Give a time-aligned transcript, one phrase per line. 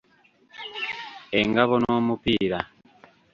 [1.39, 2.59] Engabo n’omupiira.